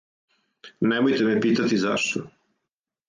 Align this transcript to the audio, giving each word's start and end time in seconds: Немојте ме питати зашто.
Немојте 0.93 1.27
ме 1.29 1.37
питати 1.43 1.79
зашто. 1.85 2.25